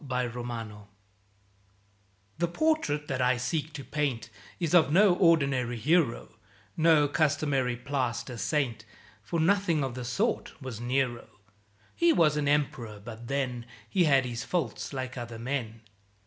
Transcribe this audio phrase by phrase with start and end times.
[0.09, 0.87] Nero
[2.39, 6.37] The portrait that I seek to paint Is of no ordinary hero,
[6.75, 8.83] No customary plaster saint,
[9.21, 11.27] For nothing of the sort was Nero.
[11.95, 15.81] (He was an Emperor, but then He had his faults like other men.)